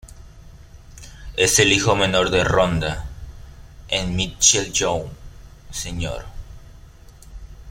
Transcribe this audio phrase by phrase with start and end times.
[1.37, 3.05] Es el hijo menor de Rhonda
[3.91, 5.03] and Michael Young,
[5.69, 6.25] Sr.